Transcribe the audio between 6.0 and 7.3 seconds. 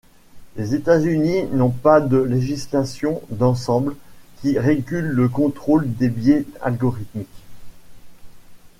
biais algorithmiques.